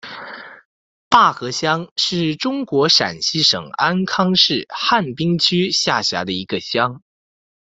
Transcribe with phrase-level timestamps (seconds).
[1.11, 7.03] 坝河乡是中国陕西省安康市汉滨区下辖的一个乡。